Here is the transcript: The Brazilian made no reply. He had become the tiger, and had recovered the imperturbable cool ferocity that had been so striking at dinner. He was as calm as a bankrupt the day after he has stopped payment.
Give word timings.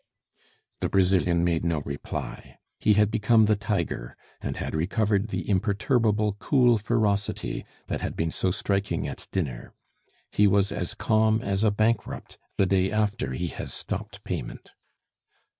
The 0.79 0.89
Brazilian 0.89 1.43
made 1.43 1.63
no 1.63 1.81
reply. 1.81 2.57
He 2.79 2.93
had 2.95 3.11
become 3.11 3.45
the 3.45 3.55
tiger, 3.55 4.17
and 4.41 4.57
had 4.57 4.73
recovered 4.73 5.27
the 5.27 5.47
imperturbable 5.47 6.37
cool 6.39 6.79
ferocity 6.79 7.65
that 7.85 8.01
had 8.01 8.15
been 8.15 8.31
so 8.31 8.49
striking 8.49 9.07
at 9.07 9.27
dinner. 9.31 9.73
He 10.31 10.47
was 10.47 10.71
as 10.71 10.95
calm 10.95 11.39
as 11.43 11.63
a 11.63 11.69
bankrupt 11.69 12.39
the 12.57 12.65
day 12.65 12.91
after 12.91 13.33
he 13.33 13.49
has 13.49 13.75
stopped 13.75 14.23
payment. 14.23 14.71